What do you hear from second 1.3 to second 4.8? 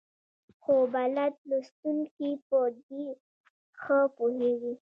لوستونکي په دې ښه پوهېږي.